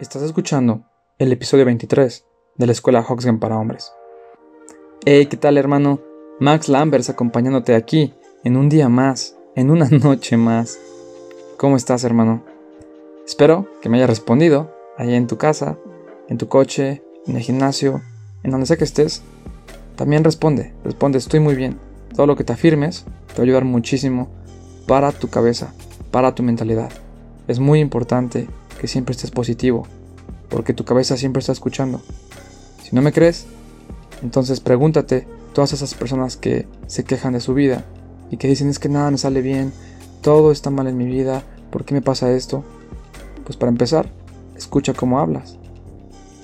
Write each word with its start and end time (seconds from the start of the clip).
Estás 0.00 0.22
escuchando 0.22 0.84
el 1.18 1.32
episodio 1.32 1.64
23 1.64 2.24
de 2.54 2.66
la 2.66 2.70
Escuela 2.70 3.00
Hoxgen 3.00 3.40
para 3.40 3.58
Hombres. 3.58 3.90
Hey, 5.04 5.26
¿qué 5.26 5.36
tal 5.36 5.58
hermano? 5.58 5.98
Max 6.38 6.68
Lambers 6.68 7.10
acompañándote 7.10 7.74
aquí 7.74 8.14
en 8.44 8.56
un 8.56 8.68
día 8.68 8.88
más, 8.88 9.36
en 9.56 9.72
una 9.72 9.88
noche 9.90 10.36
más. 10.36 10.78
¿Cómo 11.56 11.76
estás 11.76 12.04
hermano? 12.04 12.44
Espero 13.26 13.66
que 13.82 13.88
me 13.88 13.96
hayas 13.96 14.10
respondido 14.10 14.72
ahí 14.96 15.16
en 15.16 15.26
tu 15.26 15.36
casa, 15.36 15.76
en 16.28 16.38
tu 16.38 16.46
coche, 16.46 17.02
en 17.26 17.34
el 17.34 17.42
gimnasio, 17.42 18.00
en 18.44 18.52
donde 18.52 18.66
sea 18.66 18.76
que 18.76 18.84
estés. 18.84 19.24
También 19.96 20.22
responde, 20.22 20.74
responde, 20.84 21.18
estoy 21.18 21.40
muy 21.40 21.56
bien. 21.56 21.76
Todo 22.14 22.28
lo 22.28 22.36
que 22.36 22.44
te 22.44 22.52
afirmes 22.52 23.04
te 23.26 23.34
va 23.34 23.40
a 23.40 23.42
ayudar 23.42 23.64
muchísimo 23.64 24.28
para 24.86 25.10
tu 25.10 25.26
cabeza, 25.26 25.74
para 26.12 26.36
tu 26.36 26.44
mentalidad. 26.44 26.92
Es 27.48 27.58
muy 27.58 27.80
importante 27.80 28.46
que 28.80 28.88
siempre 28.88 29.12
estés 29.12 29.30
positivo, 29.30 29.86
porque 30.48 30.74
tu 30.74 30.84
cabeza 30.84 31.16
siempre 31.16 31.40
está 31.40 31.52
escuchando. 31.52 32.00
Si 32.82 32.94
no 32.94 33.02
me 33.02 33.12
crees, 33.12 33.46
entonces 34.22 34.60
pregúntate 34.60 35.26
todas 35.52 35.72
esas 35.72 35.94
personas 35.94 36.36
que 36.36 36.66
se 36.86 37.04
quejan 37.04 37.32
de 37.32 37.40
su 37.40 37.54
vida 37.54 37.84
y 38.30 38.36
que 38.36 38.48
dicen 38.48 38.68
es 38.68 38.78
que 38.78 38.88
nada 38.88 39.10
me 39.10 39.18
sale 39.18 39.42
bien, 39.42 39.72
todo 40.22 40.52
está 40.52 40.70
mal 40.70 40.86
en 40.86 40.96
mi 40.96 41.06
vida, 41.06 41.42
¿por 41.70 41.84
qué 41.84 41.94
me 41.94 42.02
pasa 42.02 42.32
esto? 42.32 42.64
Pues 43.44 43.56
para 43.56 43.70
empezar, 43.70 44.10
escucha 44.56 44.94
cómo 44.94 45.20
hablas. 45.20 45.58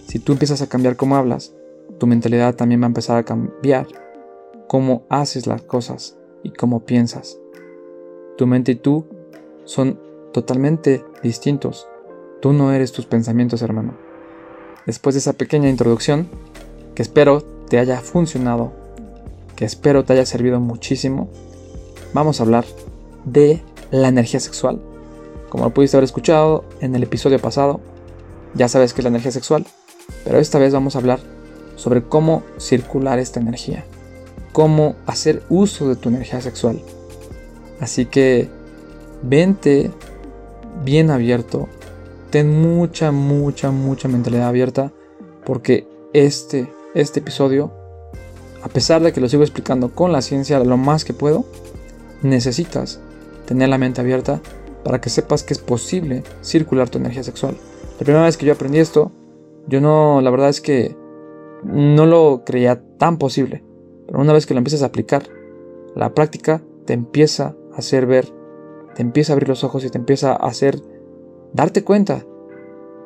Si 0.06 0.19
tú 0.19 0.33
empiezas 0.33 0.62
a 0.62 0.69
cambiar 0.69 0.97
cómo 0.97 1.16
hablas, 1.16 1.53
tu 1.98 2.06
mentalidad 2.06 2.55
también 2.55 2.80
va 2.80 2.87
a 2.87 2.89
empezar 2.89 3.16
a 3.16 3.25
cambiar 3.25 3.87
cómo 4.69 5.05
haces 5.09 5.47
las 5.47 5.62
cosas 5.62 6.16
y 6.42 6.51
cómo 6.51 6.84
piensas. 6.84 7.39
Tu 8.37 8.47
mente 8.47 8.72
y 8.72 8.77
tú 8.77 9.06
son 9.64 10.00
totalmente 10.33 11.05
distintos. 11.22 11.89
Tú 12.45 12.53
no 12.53 12.75
eres 12.75 12.92
tus 12.92 13.06
pensamientos, 13.06 13.62
hermano. 13.62 13.95
Después 14.84 15.14
de 15.14 15.20
esa 15.20 15.33
pequeña 15.33 15.70
introducción, 15.70 16.28
que 16.95 17.00
espero 17.00 17.41
te 17.41 17.78
haya 17.78 18.03
funcionado, 18.03 18.70
que 19.56 19.64
espero 19.64 20.05
te 20.05 20.12
haya 20.12 20.27
servido 20.27 20.61
muchísimo, 20.61 21.31
vamos 22.12 22.39
a 22.39 22.42
hablar 22.42 22.67
de 23.25 23.62
la 23.91 24.09
energía 24.09 24.41
sexual. 24.41 24.78
Como 25.48 25.65
lo 25.65 25.70
pudiste 25.72 25.97
haber 25.97 26.05
escuchado 26.05 26.67
en 26.81 26.95
el 26.95 27.05
episodio 27.05 27.39
pasado, 27.39 27.81
ya 28.53 28.69
sabes 28.69 28.92
que 28.92 29.00
es 29.00 29.05
la 29.05 29.09
energía 29.09 29.33
sexual, 29.33 29.65
pero 30.22 30.39
esta 30.39 30.59
vez 30.59 30.75
vamos 30.75 30.97
a 30.97 30.98
hablar 30.98 31.20
sobre 31.77 32.03
cómo 32.03 32.42
circular 32.59 33.19
esta 33.19 33.41
energía, 33.41 33.87
cómo 34.53 34.97
hacer 35.06 35.42
uso 35.48 35.89
de 35.89 35.97
tu 35.97 36.11
energía 36.11 36.42
sexual. 36.42 36.78
Así 37.81 38.05
que 38.05 38.50
vente 39.22 39.91
bien 40.84 41.11
abierto 41.11 41.70
ten 42.35 42.51
mucha, 42.51 43.13
mucha, 43.13 43.71
mucha 43.71 44.09
mentalidad 44.09 44.49
abierta 44.49 44.91
porque 45.47 45.87
este, 46.13 46.69
este 46.93 47.21
episodio, 47.21 47.71
a 48.61 48.69
pesar 48.69 49.03
de 49.05 49.13
que 49.13 49.21
lo 49.21 49.29
sigo 49.29 49.45
explicando 49.45 49.91
con 49.91 50.11
la 50.11 50.21
ciencia 50.21 50.59
lo 50.59 50.77
más 50.77 51.05
que 51.05 51.12
puedo, 51.12 51.45
necesitas 52.23 52.99
tener 53.47 53.69
la 53.69 53.79
mente 53.79 54.01
abierta 54.01 54.41
para 54.83 55.01
que 55.01 55.11
sepas 55.11 55.45
que 55.45 55.55
es 55.55 55.61
posible 55.61 56.25
circular 56.41 56.89
tu 56.89 56.99
energía 56.99 57.23
sexual. 57.23 57.57
La 58.01 58.05
primera 58.05 58.25
vez 58.25 58.37
que 58.37 58.47
yo 58.47 58.55
aprendí 58.55 58.81
esto, 58.81 59.12
yo 59.69 59.81
no, 59.81 60.21
la 60.21 60.31
verdad 60.31 60.49
es 60.49 60.61
que 60.61 60.97
no 61.62 62.05
lo 62.05 62.43
creía 62.45 62.83
tan 62.99 63.17
posible, 63.19 63.62
pero 64.09 64.19
una 64.19 64.33
vez 64.33 64.45
que 64.45 64.55
lo 64.55 64.59
empiezas 64.59 64.83
a 64.83 64.87
aplicar, 64.87 65.23
la 65.95 66.15
práctica 66.15 66.62
te 66.85 66.95
empieza 66.95 67.55
a 67.73 67.77
hacer 67.77 68.07
ver, 68.07 68.27
te 68.97 69.03
empieza 69.03 69.33
a 69.33 69.35
abrir 69.35 69.49
los 69.49 69.62
ojos 69.62 69.85
y 69.85 69.91
te 69.91 69.99
empieza 69.99 70.33
a 70.33 70.49
hacer 70.49 70.83
darte 71.55 71.84
cuenta 71.84 72.26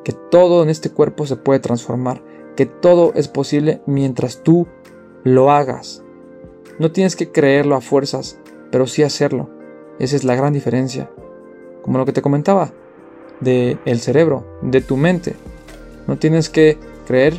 que 0.03 0.11
todo 0.11 0.63
en 0.63 0.69
este 0.69 0.89
cuerpo 0.89 1.25
se 1.25 1.37
puede 1.37 1.59
transformar, 1.59 2.21
que 2.57 2.65
todo 2.65 3.13
es 3.15 3.29
posible 3.29 3.81
mientras 3.85 4.43
tú 4.43 4.67
lo 5.23 5.51
hagas. 5.51 6.03
No 6.79 6.91
tienes 6.91 7.15
que 7.15 7.31
creerlo 7.31 7.75
a 7.75 7.81
fuerzas, 7.81 8.39
pero 8.71 8.87
sí 8.87 9.03
hacerlo. 9.03 9.49
Esa 9.99 10.15
es 10.15 10.23
la 10.23 10.35
gran 10.35 10.51
diferencia. 10.51 11.09
Como 11.83 11.97
lo 11.97 12.05
que 12.05 12.13
te 12.13 12.21
comentaba, 12.21 12.73
de 13.39 13.77
el 13.85 13.99
cerebro, 13.99 14.45
de 14.61 14.81
tu 14.81 14.97
mente. 14.97 15.35
No 16.07 16.17
tienes 16.17 16.49
que 16.49 16.77
creer 17.07 17.35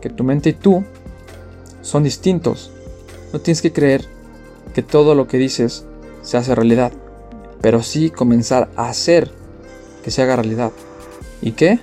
que 0.00 0.10
tu 0.10 0.24
mente 0.24 0.50
y 0.50 0.52
tú 0.54 0.84
son 1.82 2.02
distintos. 2.04 2.72
No 3.32 3.40
tienes 3.40 3.62
que 3.62 3.72
creer 3.72 4.04
que 4.74 4.82
todo 4.82 5.14
lo 5.14 5.28
que 5.28 5.38
dices 5.38 5.86
se 6.22 6.36
hace 6.36 6.54
realidad, 6.54 6.92
pero 7.60 7.82
sí 7.82 8.10
comenzar 8.10 8.70
a 8.76 8.88
hacer 8.88 9.30
que 10.08 10.12
se 10.12 10.22
haga 10.22 10.36
realidad. 10.36 10.72
¿Y 11.42 11.52
qué? 11.52 11.80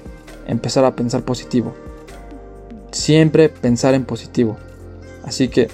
Empezar 0.48 0.84
a 0.84 0.96
pensar 0.96 1.22
positivo. 1.22 1.76
Siempre 2.90 3.50
pensar 3.50 3.94
en 3.94 4.04
positivo. 4.04 4.58
Así 5.24 5.48
que 5.48 5.68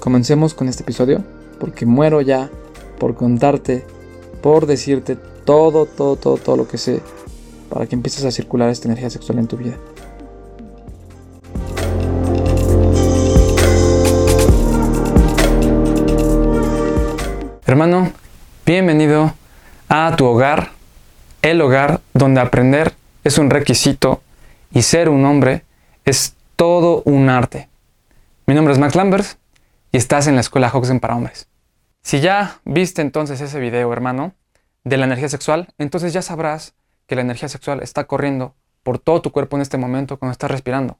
comencemos 0.00 0.52
con 0.52 0.66
este 0.66 0.82
episodio 0.82 1.22
porque 1.60 1.86
muero 1.86 2.22
ya 2.22 2.50
por 2.98 3.14
contarte, 3.14 3.84
por 4.42 4.66
decirte 4.66 5.14
todo, 5.44 5.86
todo, 5.86 6.16
todo, 6.16 6.38
todo 6.38 6.56
lo 6.56 6.66
que 6.66 6.76
sé 6.76 7.02
para 7.68 7.86
que 7.86 7.94
empieces 7.94 8.24
a 8.24 8.32
circular 8.32 8.68
esta 8.68 8.88
energía 8.88 9.08
sexual 9.08 9.38
en 9.38 9.46
tu 9.46 9.56
vida. 9.56 9.76
Hermano, 17.64 18.10
bienvenido 18.66 19.32
a 19.88 20.16
tu 20.16 20.24
hogar 20.24 20.79
el 21.42 21.60
hogar 21.60 22.00
donde 22.12 22.40
aprender 22.40 22.94
es 23.24 23.38
un 23.38 23.50
requisito 23.50 24.22
y 24.72 24.82
ser 24.82 25.08
un 25.08 25.24
hombre 25.24 25.64
es 26.04 26.34
todo 26.56 27.02
un 27.04 27.28
arte. 27.28 27.68
Mi 28.46 28.54
nombre 28.54 28.72
es 28.72 28.78
Max 28.78 28.94
Lambers 28.94 29.38
y 29.92 29.96
estás 29.96 30.26
en 30.26 30.34
la 30.34 30.40
escuela 30.40 30.70
Hoxen 30.72 31.00
para 31.00 31.16
hombres. 31.16 31.48
Si 32.02 32.20
ya 32.20 32.60
viste 32.64 33.02
entonces 33.02 33.40
ese 33.40 33.60
video, 33.60 33.92
hermano, 33.92 34.34
de 34.84 34.96
la 34.96 35.04
energía 35.04 35.28
sexual, 35.28 35.68
entonces 35.78 36.12
ya 36.12 36.22
sabrás 36.22 36.74
que 37.06 37.14
la 37.14 37.22
energía 37.22 37.48
sexual 37.48 37.82
está 37.82 38.04
corriendo 38.04 38.54
por 38.82 38.98
todo 38.98 39.20
tu 39.20 39.32
cuerpo 39.32 39.56
en 39.56 39.62
este 39.62 39.76
momento 39.76 40.18
cuando 40.18 40.32
estás 40.32 40.50
respirando. 40.50 40.98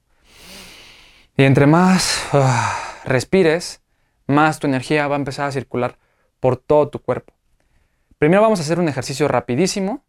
Y 1.37 1.45
entre 1.45 1.67
más 1.67 2.23
ah, 2.33 2.77
respires, 3.05 3.81
más 4.27 4.59
tu 4.59 4.67
energía 4.67 5.09
va 5.09 5.17
a 5.17 5.19
empezar 5.19 5.49
a 5.49 5.53
circular 5.53 5.97
por 6.39 6.57
todo 6.57 6.89
tu 6.89 6.99
cuerpo. 6.99 7.33
Primero 8.19 8.43
vamos 8.43 8.59
a 8.61 8.63
hacer 8.63 8.79
un 8.79 8.89
ejercicio 8.89 9.29
rapidísimo 9.29 10.03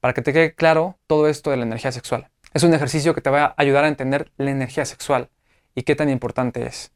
para 0.00 0.14
que 0.14 0.22
te 0.22 0.32
quede 0.32 0.54
claro 0.54 0.98
todo 1.06 1.28
esto 1.28 1.50
de 1.50 1.56
la 1.56 1.64
energía 1.64 1.92
sexual. 1.92 2.30
Es 2.54 2.62
un 2.62 2.74
ejercicio 2.74 3.14
que 3.14 3.20
te 3.20 3.30
va 3.30 3.44
a 3.44 3.54
ayudar 3.56 3.84
a 3.84 3.88
entender 3.88 4.32
la 4.36 4.50
energía 4.50 4.84
sexual 4.84 5.30
y 5.74 5.82
qué 5.82 5.94
tan 5.94 6.08
importante 6.08 6.66
es. 6.66 6.92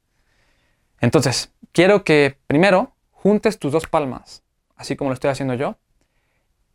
Entonces, 1.00 1.52
quiero 1.72 2.04
que 2.04 2.38
primero 2.46 2.94
juntes 3.10 3.58
tus 3.58 3.72
dos 3.72 3.86
palmas, 3.86 4.42
así 4.76 4.96
como 4.96 5.10
lo 5.10 5.14
estoy 5.14 5.30
haciendo 5.30 5.54
yo, 5.54 5.76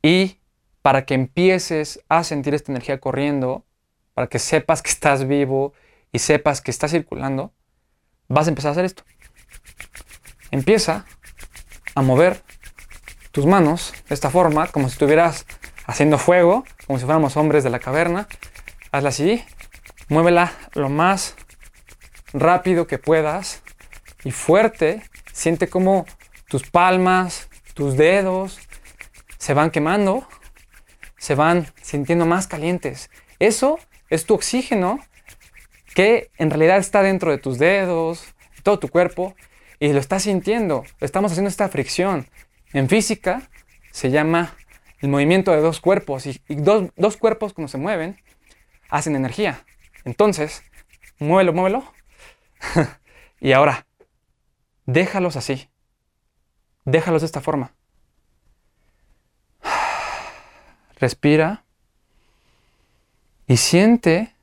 y 0.02 0.40
para 0.82 1.06
que 1.06 1.16
empieces 1.16 2.02
a 2.08 2.24
sentir 2.24 2.54
esta 2.54 2.72
energía 2.72 3.00
corriendo, 3.00 3.66
para 4.14 4.28
que 4.28 4.40
sepas 4.40 4.82
que 4.82 4.90
estás 4.90 5.28
vivo 5.28 5.74
y 6.12 6.20
sepas 6.20 6.62
que 6.62 6.72
está 6.72 6.88
circulando, 6.88 7.54
vas 8.28 8.48
a 8.48 8.50
empezar 8.50 8.70
a 8.70 8.72
hacer 8.72 8.86
esto. 8.86 9.04
Empieza 10.52 11.06
a 11.96 12.02
mover 12.02 12.42
tus 13.32 13.46
manos 13.46 13.94
de 14.08 14.16
esta 14.16 14.30
forma, 14.30 14.68
como 14.68 14.88
si 14.88 14.94
estuvieras 14.94 15.46
haciendo 15.88 16.20
fuego, 16.20 16.66
como 16.86 17.00
si 17.00 17.06
fuéramos 17.06 17.38
hombres 17.38 17.64
de 17.64 17.72
la 17.72 17.80
caverna. 17.80 18.28
Hazla 18.92 19.10
así, 19.10 19.44
muévela 20.10 20.54
lo 20.74 20.90
más 20.90 21.36
rápido 22.34 22.86
que 22.86 23.00
puedas 23.00 23.64
y 24.24 24.32
fuerte. 24.32 25.02
Siente 25.34 25.68
como 25.68 26.06
tus 26.48 26.70
palmas, 26.70 27.50
tus 27.74 27.98
dedos 27.98 28.60
se 29.38 29.54
van 29.54 29.72
quemando, 29.72 30.28
se 31.18 31.36
van 31.36 31.68
sintiendo 31.82 32.26
más 32.26 32.48
calientes. 32.48 33.10
Eso 33.40 33.80
es 34.10 34.26
tu 34.26 34.34
oxígeno 34.34 35.00
que 35.94 36.32
en 36.38 36.50
realidad 36.50 36.78
está 36.78 37.02
dentro 37.02 37.32
de 37.32 37.38
tus 37.38 37.58
dedos, 37.58 38.26
todo 38.64 38.78
tu 38.78 38.90
cuerpo, 38.90 39.36
y 39.80 39.94
lo 39.94 40.00
estás 40.00 40.24
sintiendo. 40.24 40.84
Estamos 41.00 41.32
haciendo 41.32 41.50
esta 41.50 41.70
fricción. 41.70 42.28
En 42.74 42.90
física 42.90 43.50
se 43.92 44.10
llama 44.12 44.56
el 45.00 45.10
movimiento 45.10 45.52
de 45.52 45.62
dos 45.62 45.80
cuerpos 45.80 46.26
y, 46.26 46.42
dos, 46.48 46.90
dos, 46.96 47.18
cuerpos 47.18 47.54
cuando 47.54 47.68
se 47.68 47.78
mueven 47.78 48.18
hacen 48.90 49.16
energía. 49.16 49.66
Entonces, 50.06 50.64
muévelo, 51.20 51.54
muévelo. 51.54 51.94
y 53.40 53.52
ahora, 53.52 53.86
déjalos 54.86 55.36
así. 55.36 55.70
Déjalos 56.86 57.22
de 57.22 57.26
esta 57.28 57.42
forma. 57.42 57.74
Respira 61.00 61.64
y 63.46 63.58
siente 63.58 64.34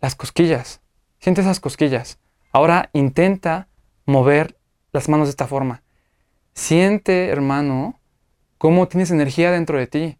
las 0.00 0.14
cosquillas. 0.14 0.80
Siente 1.18 1.42
esas 1.42 1.60
cosquillas. 1.60 2.18
Ahora 2.52 2.90
intenta 2.92 3.68
mover 4.06 4.58
las 4.92 5.08
manos 5.08 5.28
de 5.28 5.30
esta 5.30 5.46
forma. 5.46 5.82
Siente, 6.54 7.28
hermano, 7.28 7.99
cómo 8.60 8.88
tienes 8.88 9.10
energía 9.10 9.50
dentro 9.50 9.78
de 9.78 9.86
ti. 9.86 10.18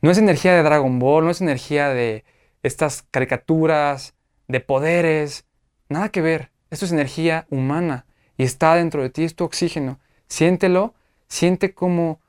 No 0.00 0.10
es 0.10 0.16
energía 0.16 0.54
de 0.54 0.62
Dragon 0.62 0.98
Ball, 0.98 1.26
no 1.26 1.30
es 1.30 1.42
energía 1.42 1.90
de, 1.90 2.24
estas 2.62 3.04
caricaturas 3.10 4.14
de 4.48 4.60
poderes. 4.60 5.44
Nada 5.90 6.08
que 6.08 6.22
ver. 6.22 6.50
Esto 6.70 6.86
es 6.86 6.92
energía 6.92 7.46
humana 7.50 8.06
y 8.38 8.44
está 8.44 8.74
dentro 8.76 9.02
de 9.02 9.10
ti, 9.10 9.24
es 9.24 9.36
tu 9.36 9.44
oxígeno. 9.44 10.00
Siéntelo, 10.28 10.94
siente 11.28 11.74
como, 11.74 12.20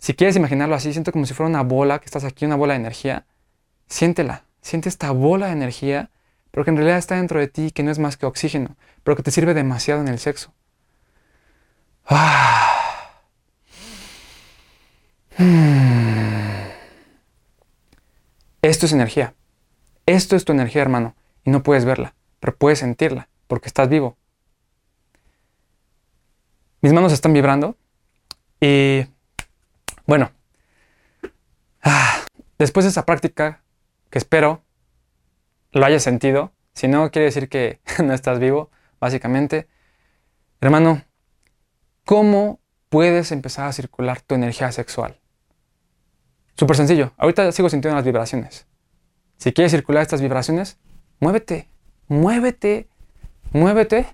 si 0.00 0.14
quieres 0.14 0.34
imaginarlo 0.34 0.74
así, 0.74 0.92
siente 0.92 1.12
como 1.12 1.24
si 1.24 1.34
fuera 1.34 1.48
una 1.48 1.62
bola, 1.62 2.00
que 2.00 2.06
estás 2.06 2.24
aquí, 2.24 2.44
una 2.44 2.56
bola 2.56 2.72
de 2.74 2.80
energía. 2.80 3.26
Siéntela, 3.86 4.42
siente 4.60 4.88
esta 4.88 5.12
bola 5.12 5.46
de 5.46 5.52
energía, 5.52 6.10
pero 6.50 6.64
que 6.64 6.70
en 6.70 6.78
realidad 6.78 6.98
está 6.98 7.14
dentro 7.14 7.38
de 7.38 7.46
ti, 7.46 7.70
que 7.70 7.84
no 7.84 7.92
es 7.92 8.00
más 8.00 8.16
que 8.16 8.26
oxígeno, 8.26 8.76
pero 9.04 9.16
que 9.16 9.22
te 9.22 9.30
sirve 9.30 9.54
demasiado 9.54 10.00
en 10.00 10.08
el 10.08 10.18
sexo. 10.18 10.52
Ah. 12.06 12.63
Esto 18.62 18.86
es 18.86 18.92
energía. 18.92 19.34
Esto 20.06 20.36
es 20.36 20.44
tu 20.44 20.52
energía, 20.52 20.82
hermano. 20.82 21.16
Y 21.44 21.50
no 21.50 21.62
puedes 21.62 21.84
verla, 21.84 22.14
pero 22.40 22.56
puedes 22.56 22.78
sentirla, 22.78 23.28
porque 23.46 23.68
estás 23.68 23.88
vivo. 23.88 24.16
Mis 26.80 26.92
manos 26.92 27.12
están 27.12 27.32
vibrando. 27.32 27.76
Y 28.60 29.06
bueno, 30.06 30.30
ah, 31.82 32.24
después 32.58 32.84
de 32.84 32.90
esa 32.90 33.04
práctica, 33.04 33.62
que 34.10 34.18
espero 34.18 34.62
lo 35.72 35.84
hayas 35.84 36.02
sentido, 36.02 36.52
si 36.72 36.88
no, 36.88 37.10
quiere 37.10 37.26
decir 37.26 37.48
que 37.48 37.80
no 38.04 38.14
estás 38.14 38.38
vivo, 38.38 38.70
básicamente. 39.00 39.68
Hermano, 40.60 41.04
¿cómo 42.04 42.60
puedes 42.88 43.32
empezar 43.32 43.66
a 43.66 43.72
circular 43.72 44.20
tu 44.20 44.34
energía 44.34 44.70
sexual? 44.72 45.20
Súper 46.56 46.76
sencillo. 46.76 47.12
Ahorita 47.16 47.50
sigo 47.52 47.68
sintiendo 47.68 47.96
las 47.96 48.04
vibraciones. 48.04 48.66
Si 49.38 49.52
quieres 49.52 49.72
circular 49.72 50.02
estas 50.02 50.20
vibraciones, 50.20 50.78
muévete, 51.20 51.68
muévete, 52.08 52.88
muévete. 53.52 54.06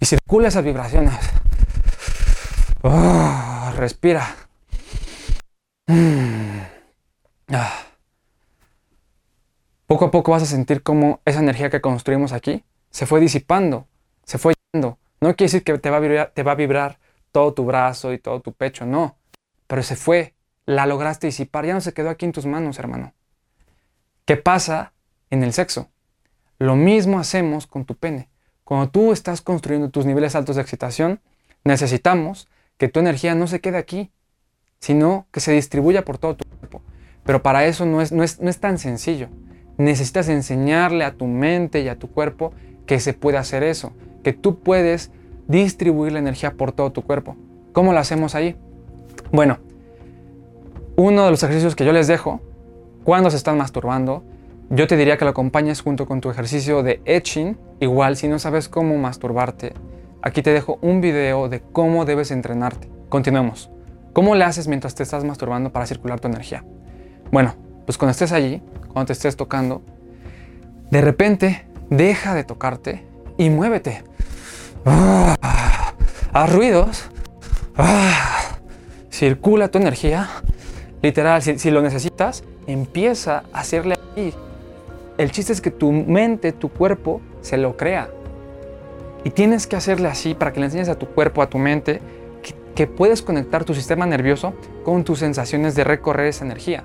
Y 0.00 0.06
circula 0.06 0.48
esas 0.48 0.64
vibraciones. 0.64 1.14
respira. 3.76 4.36
Poco 9.86 10.04
a 10.04 10.10
poco 10.10 10.32
vas 10.32 10.42
a 10.42 10.46
sentir 10.46 10.82
cómo 10.82 11.20
esa 11.24 11.40
energía 11.40 11.70
que 11.70 11.80
construimos 11.80 12.32
aquí 12.32 12.62
se 12.90 13.06
fue 13.06 13.20
disipando, 13.20 13.86
se 14.24 14.38
fue 14.38 14.54
yendo. 14.72 14.98
No 15.20 15.34
quiere 15.34 15.50
decir 15.50 15.64
que 15.64 15.78
te 15.78 15.90
va 15.90 15.96
a 15.96 16.00
vibrar, 16.00 16.30
te 16.34 16.42
va 16.42 16.52
a 16.52 16.56
vibrar 16.56 16.98
todo 17.32 17.54
tu 17.54 17.64
brazo 17.64 18.12
y 18.12 18.18
todo 18.18 18.40
tu 18.40 18.52
pecho, 18.52 18.86
no. 18.86 19.18
Pero 19.66 19.82
se 19.82 19.96
fue, 19.96 20.34
la 20.66 20.86
lograste 20.86 21.26
disipar, 21.26 21.66
ya 21.66 21.74
no 21.74 21.80
se 21.80 21.94
quedó 21.94 22.10
aquí 22.10 22.24
en 22.24 22.32
tus 22.32 22.46
manos, 22.46 22.78
hermano. 22.78 23.14
¿Qué 24.24 24.36
pasa 24.36 24.92
en 25.30 25.42
el 25.42 25.52
sexo? 25.52 25.90
Lo 26.58 26.76
mismo 26.76 27.18
hacemos 27.18 27.66
con 27.66 27.84
tu 27.84 27.94
pene. 27.94 28.28
Cuando 28.64 28.90
tú 28.90 29.12
estás 29.12 29.40
construyendo 29.40 29.90
tus 29.90 30.04
niveles 30.04 30.34
altos 30.34 30.56
de 30.56 30.62
excitación, 30.62 31.20
necesitamos 31.64 32.48
que 32.76 32.88
tu 32.88 33.00
energía 33.00 33.34
no 33.34 33.46
se 33.46 33.60
quede 33.60 33.78
aquí, 33.78 34.12
sino 34.80 35.26
que 35.32 35.40
se 35.40 35.52
distribuya 35.52 36.04
por 36.04 36.18
todo 36.18 36.36
tu 36.36 36.44
cuerpo. 36.48 36.82
Pero 37.24 37.42
para 37.42 37.66
eso 37.66 37.86
no 37.86 38.00
es, 38.00 38.12
no 38.12 38.22
es, 38.22 38.40
no 38.40 38.50
es 38.50 38.60
tan 38.60 38.78
sencillo. 38.78 39.28
Necesitas 39.76 40.28
enseñarle 40.28 41.04
a 41.04 41.14
tu 41.14 41.26
mente 41.26 41.80
y 41.80 41.88
a 41.88 41.98
tu 41.98 42.10
cuerpo 42.10 42.52
que 42.86 43.00
se 43.00 43.14
puede 43.14 43.38
hacer 43.38 43.62
eso, 43.62 43.92
que 44.24 44.32
tú 44.32 44.60
puedes 44.60 45.12
distribuir 45.48 46.12
la 46.12 46.20
energía 46.20 46.52
por 46.52 46.72
todo 46.72 46.92
tu 46.92 47.02
cuerpo. 47.02 47.36
¿Cómo 47.72 47.92
lo 47.92 47.98
hacemos 47.98 48.34
ahí? 48.34 48.56
Bueno, 49.32 49.58
uno 50.96 51.24
de 51.24 51.30
los 51.30 51.42
ejercicios 51.42 51.74
que 51.74 51.84
yo 51.84 51.92
les 51.92 52.06
dejo 52.06 52.40
cuando 53.04 53.30
se 53.30 53.36
están 53.36 53.56
masturbando, 53.56 54.22
yo 54.70 54.86
te 54.86 54.96
diría 54.96 55.16
que 55.16 55.24
lo 55.24 55.30
acompañes 55.30 55.80
junto 55.80 56.06
con 56.06 56.20
tu 56.20 56.30
ejercicio 56.30 56.82
de 56.82 57.00
etching. 57.06 57.56
Igual, 57.80 58.16
si 58.16 58.28
no 58.28 58.38
sabes 58.38 58.68
cómo 58.68 58.96
masturbarte, 58.98 59.72
aquí 60.20 60.42
te 60.42 60.52
dejo 60.52 60.78
un 60.82 61.00
video 61.00 61.48
de 61.48 61.60
cómo 61.60 62.04
debes 62.04 62.30
entrenarte. 62.30 62.90
Continuemos. 63.08 63.70
¿Cómo 64.12 64.34
le 64.34 64.44
haces 64.44 64.68
mientras 64.68 64.94
te 64.94 65.02
estás 65.02 65.24
masturbando 65.24 65.72
para 65.72 65.86
circular 65.86 66.20
tu 66.20 66.28
energía? 66.28 66.64
Bueno, 67.32 67.54
pues 67.86 67.96
cuando 67.96 68.10
estés 68.10 68.32
allí, 68.32 68.62
cuando 68.92 69.06
te 69.06 69.12
estés 69.14 69.36
tocando, 69.36 69.80
de 70.90 71.00
repente 71.00 71.66
deja 71.88 72.34
de 72.34 72.44
tocarte 72.44 73.06
y 73.38 73.48
muévete. 73.48 74.02
Ah, 74.84 75.94
haz 76.32 76.52
ruidos. 76.52 77.10
Ah, 77.76 78.58
circula 79.10 79.68
tu 79.68 79.78
energía. 79.78 80.28
Literal, 81.02 81.42
si, 81.42 81.70
lo 81.70 81.80
necesitas, 81.82 82.44
empieza 82.66 83.44
a 83.52 83.60
hacerle 83.60 83.96
ahí. 84.16 84.34
El 85.16 85.30
chiste 85.30 85.52
es 85.52 85.60
que 85.60 85.70
tu 85.70 85.92
mente, 85.92 86.52
tu 86.52 86.68
cuerpo, 86.68 87.20
se 87.40 87.56
lo 87.56 87.76
crea. 87.76 88.08
Y 89.24 89.30
tienes 89.30 89.66
que 89.66 89.76
hacerle 89.76 90.08
así 90.08 90.34
para 90.34 90.52
que 90.52 90.60
le 90.60 90.66
enseñes 90.66 90.88
a 90.88 90.96
tu 90.96 91.06
cuerpo, 91.06 91.42
a 91.42 91.48
tu 91.48 91.58
mente, 91.58 92.00
que, 92.42 92.54
que 92.74 92.86
puedes 92.86 93.22
conectar 93.22 93.64
tu 93.64 93.74
sistema 93.74 94.06
nervioso 94.06 94.54
con 94.84 95.04
tus 95.04 95.18
sensaciones 95.18 95.74
de 95.74 95.84
recorrer 95.84 96.26
esa 96.26 96.44
energía. 96.44 96.84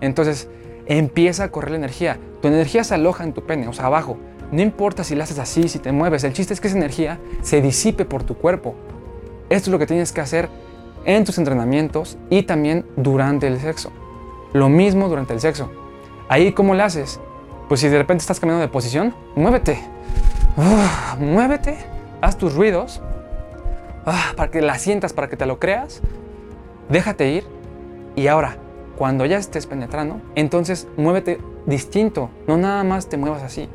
Entonces, 0.00 0.48
empieza 0.86 1.44
a 1.44 1.48
correr 1.50 1.72
la 1.72 1.78
energía. 1.78 2.18
Tu 2.40 2.48
energía 2.48 2.84
se 2.84 2.94
aloja 2.94 3.24
en 3.24 3.32
tu 3.32 3.44
pene, 3.44 3.68
o 3.68 3.72
sea, 3.72 3.86
abajo. 3.86 4.18
No 4.52 4.60
importa 4.60 5.02
si 5.02 5.14
la 5.14 5.24
haces 5.24 5.38
así, 5.38 5.66
si 5.66 5.78
te 5.78 5.92
mueves. 5.92 6.24
El 6.24 6.34
chiste 6.34 6.52
es 6.52 6.60
que 6.60 6.68
esa 6.68 6.76
energía 6.76 7.18
se 7.40 7.62
disipe 7.62 8.04
por 8.04 8.22
tu 8.22 8.36
cuerpo. 8.36 8.74
Esto 9.48 9.70
es 9.70 9.72
lo 9.72 9.78
que 9.78 9.86
tienes 9.86 10.12
que 10.12 10.20
hacer 10.20 10.50
en 11.06 11.24
tus 11.24 11.38
entrenamientos 11.38 12.18
y 12.28 12.42
también 12.42 12.84
durante 12.96 13.46
el 13.46 13.58
sexo. 13.58 13.90
Lo 14.52 14.68
mismo 14.68 15.08
durante 15.08 15.32
el 15.32 15.40
sexo. 15.40 15.70
Ahí, 16.28 16.52
¿cómo 16.52 16.74
lo 16.74 16.84
haces? 16.84 17.18
Pues 17.68 17.80
si 17.80 17.88
de 17.88 17.96
repente 17.96 18.20
estás 18.20 18.40
cambiando 18.40 18.60
de 18.60 18.68
posición, 18.68 19.14
muévete. 19.34 19.80
Muévete, 21.18 21.78
haz 22.20 22.36
tus 22.36 22.54
ruidos 22.54 23.00
ah, 24.04 24.32
para 24.36 24.50
que 24.50 24.60
la 24.60 24.78
sientas, 24.78 25.14
para 25.14 25.30
que 25.30 25.38
te 25.38 25.46
lo 25.46 25.58
creas. 25.58 26.02
Déjate 26.90 27.30
ir. 27.30 27.44
Y 28.16 28.26
ahora, 28.26 28.58
cuando 28.98 29.24
ya 29.24 29.38
estés 29.38 29.66
penetrando, 29.66 30.20
entonces 30.34 30.86
muévete 30.98 31.38
distinto. 31.64 32.28
No 32.46 32.58
nada 32.58 32.84
más 32.84 33.08
te 33.08 33.16
muevas 33.16 33.42
así. 33.42 33.70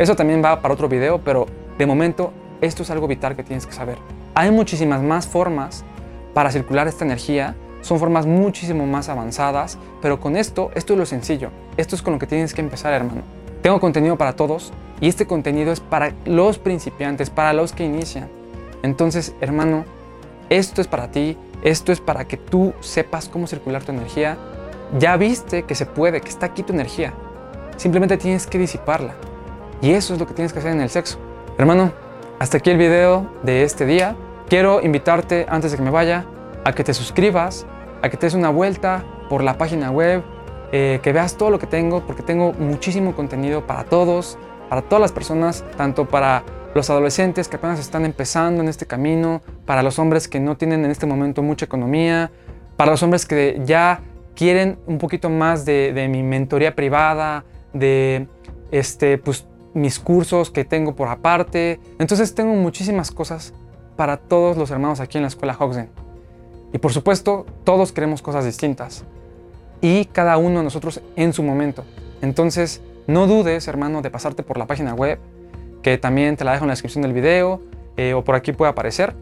Eso 0.00 0.16
también 0.16 0.42
va 0.42 0.62
para 0.62 0.72
otro 0.72 0.88
video, 0.88 1.20
pero 1.20 1.44
de 1.76 1.84
momento 1.84 2.32
esto 2.62 2.84
es 2.84 2.90
algo 2.90 3.06
vital 3.06 3.36
que 3.36 3.44
tienes 3.44 3.66
que 3.66 3.74
saber. 3.74 3.98
Hay 4.34 4.50
muchísimas 4.50 5.02
más 5.02 5.28
formas 5.28 5.84
para 6.32 6.50
circular 6.50 6.88
esta 6.88 7.04
energía. 7.04 7.54
Son 7.82 7.98
formas 7.98 8.24
muchísimo 8.24 8.86
más 8.86 9.10
avanzadas, 9.10 9.76
pero 10.00 10.18
con 10.18 10.38
esto, 10.38 10.70
esto 10.74 10.94
es 10.94 10.98
lo 10.98 11.04
sencillo. 11.04 11.50
Esto 11.76 11.96
es 11.96 12.00
con 12.00 12.14
lo 12.14 12.18
que 12.18 12.26
tienes 12.26 12.54
que 12.54 12.62
empezar, 12.62 12.94
hermano. 12.94 13.20
Tengo 13.60 13.78
contenido 13.78 14.16
para 14.16 14.34
todos 14.34 14.72
y 15.02 15.08
este 15.08 15.26
contenido 15.26 15.70
es 15.70 15.80
para 15.80 16.14
los 16.24 16.56
principiantes, 16.56 17.28
para 17.28 17.52
los 17.52 17.72
que 17.72 17.84
inician. 17.84 18.30
Entonces, 18.82 19.34
hermano, 19.42 19.84
esto 20.48 20.80
es 20.80 20.88
para 20.88 21.10
ti, 21.10 21.36
esto 21.62 21.92
es 21.92 22.00
para 22.00 22.24
que 22.24 22.38
tú 22.38 22.72
sepas 22.80 23.28
cómo 23.28 23.46
circular 23.46 23.82
tu 23.82 23.92
energía. 23.92 24.38
Ya 24.98 25.18
viste 25.18 25.64
que 25.64 25.74
se 25.74 25.84
puede, 25.84 26.22
que 26.22 26.30
está 26.30 26.46
aquí 26.46 26.62
tu 26.62 26.72
energía. 26.72 27.12
Simplemente 27.76 28.16
tienes 28.16 28.46
que 28.46 28.56
disiparla. 28.56 29.12
Y 29.80 29.92
eso 29.92 30.14
es 30.14 30.20
lo 30.20 30.26
que 30.26 30.34
tienes 30.34 30.52
que 30.52 30.58
hacer 30.58 30.72
en 30.72 30.80
el 30.80 30.90
sexo. 30.90 31.18
Hermano, 31.56 31.92
hasta 32.38 32.58
aquí 32.58 32.70
el 32.70 32.78
video 32.78 33.30
de 33.42 33.62
este 33.62 33.86
día. 33.86 34.16
Quiero 34.48 34.82
invitarte, 34.82 35.46
antes 35.48 35.70
de 35.70 35.76
que 35.76 35.82
me 35.82 35.90
vaya, 35.90 36.26
a 36.64 36.72
que 36.72 36.84
te 36.84 36.92
suscribas, 36.92 37.66
a 38.02 38.08
que 38.08 38.16
te 38.16 38.26
des 38.26 38.34
una 38.34 38.50
vuelta 38.50 39.04
por 39.28 39.42
la 39.42 39.56
página 39.56 39.90
web, 39.90 40.22
eh, 40.72 41.00
que 41.02 41.12
veas 41.12 41.36
todo 41.36 41.50
lo 41.50 41.58
que 41.58 41.66
tengo, 41.66 42.04
porque 42.06 42.22
tengo 42.22 42.52
muchísimo 42.52 43.14
contenido 43.14 43.66
para 43.66 43.84
todos, 43.84 44.38
para 44.68 44.82
todas 44.82 45.00
las 45.00 45.12
personas, 45.12 45.64
tanto 45.76 46.06
para 46.06 46.42
los 46.74 46.90
adolescentes 46.90 47.48
que 47.48 47.56
apenas 47.56 47.80
están 47.80 48.04
empezando 48.04 48.62
en 48.62 48.68
este 48.68 48.86
camino, 48.86 49.40
para 49.66 49.82
los 49.82 49.98
hombres 49.98 50.28
que 50.28 50.40
no 50.40 50.56
tienen 50.56 50.84
en 50.84 50.90
este 50.90 51.06
momento 51.06 51.42
mucha 51.42 51.64
economía, 51.64 52.30
para 52.76 52.92
los 52.92 53.02
hombres 53.02 53.26
que 53.26 53.60
ya 53.64 54.00
quieren 54.34 54.78
un 54.86 54.98
poquito 54.98 55.30
más 55.30 55.64
de, 55.64 55.92
de 55.92 56.08
mi 56.08 56.22
mentoría 56.22 56.74
privada, 56.74 57.44
de 57.72 58.28
este, 58.70 59.18
pues, 59.18 59.46
mis 59.74 59.98
cursos 59.98 60.50
que 60.50 60.64
tengo 60.64 60.94
por 60.94 61.08
aparte. 61.08 61.80
Entonces 61.98 62.34
tengo 62.34 62.54
muchísimas 62.54 63.10
cosas 63.10 63.52
para 63.96 64.16
todos 64.16 64.56
los 64.56 64.70
hermanos 64.70 65.00
aquí 65.00 65.18
en 65.18 65.22
la 65.22 65.28
escuela 65.28 65.56
Hoxen. 65.58 65.88
Y 66.72 66.78
por 66.78 66.92
supuesto, 66.92 67.46
todos 67.64 67.92
queremos 67.92 68.22
cosas 68.22 68.44
distintas. 68.44 69.04
Y 69.80 70.06
cada 70.06 70.36
uno 70.38 70.58
de 70.58 70.64
nosotros 70.64 71.00
en 71.16 71.32
su 71.32 71.42
momento. 71.42 71.84
Entonces, 72.22 72.80
no 73.06 73.26
dudes, 73.26 73.66
hermano, 73.66 74.02
de 74.02 74.10
pasarte 74.10 74.42
por 74.42 74.56
la 74.56 74.66
página 74.66 74.94
web, 74.94 75.18
que 75.82 75.98
también 75.98 76.36
te 76.36 76.44
la 76.44 76.52
dejo 76.52 76.64
en 76.64 76.68
la 76.68 76.72
descripción 76.72 77.02
del 77.02 77.12
video 77.12 77.60
eh, 77.96 78.14
o 78.14 78.22
por 78.22 78.34
aquí 78.34 78.52
puede 78.52 78.70
aparecer. 78.70 79.14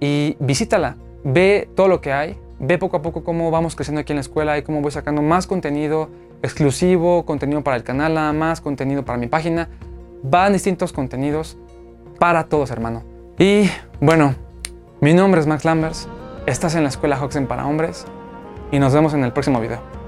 Y 0.00 0.36
visítala, 0.38 0.96
ve 1.24 1.68
todo 1.74 1.88
lo 1.88 2.00
que 2.00 2.12
hay, 2.12 2.38
ve 2.58 2.78
poco 2.78 2.96
a 2.98 3.02
poco 3.02 3.24
cómo 3.24 3.50
vamos 3.50 3.74
creciendo 3.74 4.00
aquí 4.00 4.12
en 4.12 4.16
la 4.16 4.20
escuela 4.20 4.58
y 4.58 4.62
cómo 4.62 4.80
voy 4.80 4.92
sacando 4.92 5.22
más 5.22 5.46
contenido 5.46 6.08
exclusivo, 6.44 7.24
contenido 7.24 7.64
para 7.64 7.76
el 7.76 7.82
canal, 7.82 8.14
nada 8.14 8.32
más, 8.32 8.60
contenido 8.60 9.04
para 9.04 9.18
mi 9.18 9.26
página. 9.26 9.68
Van 10.22 10.52
distintos 10.52 10.92
contenidos 10.92 11.56
para 12.18 12.44
todos, 12.44 12.70
hermano. 12.70 13.02
Y 13.38 13.68
bueno, 14.00 14.34
mi 15.00 15.14
nombre 15.14 15.40
es 15.40 15.46
Max 15.46 15.64
Lambers, 15.64 16.08
estás 16.46 16.74
en 16.74 16.82
la 16.82 16.90
escuela 16.90 17.20
Hoxen 17.20 17.46
para 17.46 17.66
hombres 17.66 18.06
y 18.70 18.78
nos 18.78 18.92
vemos 18.92 19.14
en 19.14 19.24
el 19.24 19.32
próximo 19.32 19.60
video. 19.60 20.03